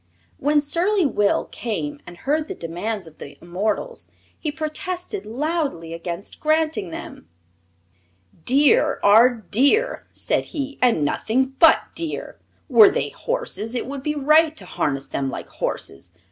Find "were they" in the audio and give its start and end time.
12.67-13.09